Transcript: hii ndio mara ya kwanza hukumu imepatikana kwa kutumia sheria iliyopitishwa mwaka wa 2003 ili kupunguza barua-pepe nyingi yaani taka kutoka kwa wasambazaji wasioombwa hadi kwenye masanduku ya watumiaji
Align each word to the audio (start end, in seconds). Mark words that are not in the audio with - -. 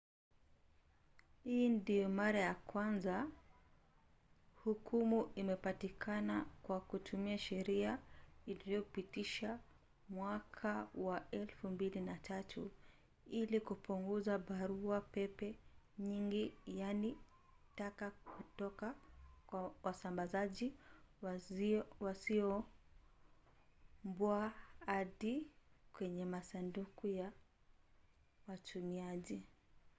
hii 1.43 1.69
ndio 1.69 2.09
mara 2.09 2.39
ya 2.39 2.55
kwanza 2.55 3.27
hukumu 4.63 5.31
imepatikana 5.35 6.45
kwa 6.63 6.81
kutumia 6.81 7.37
sheria 7.37 7.99
iliyopitishwa 8.45 9.59
mwaka 10.09 10.87
wa 10.95 11.19
2003 11.19 12.67
ili 13.27 13.59
kupunguza 13.59 14.37
barua-pepe 14.39 15.59
nyingi 15.99 16.53
yaani 16.65 17.17
taka 17.75 18.11
kutoka 18.11 18.95
kwa 19.47 19.73
wasambazaji 19.83 20.73
wasioombwa 21.99 22.63
hadi 24.85 25.47
kwenye 25.93 26.25
masanduku 26.25 27.07
ya 27.07 27.31
watumiaji 28.47 29.43